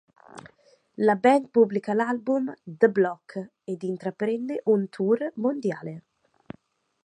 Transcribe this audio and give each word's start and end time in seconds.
La 0.95 1.13
band 1.13 1.45
pubblica 1.51 1.93
l'album 1.93 2.51
"The 2.63 2.89
Block" 2.89 3.49
ed 3.63 3.83
intraprende 3.83 4.63
un 4.65 4.87
tour 4.89 5.31
mondiale. 5.35 6.05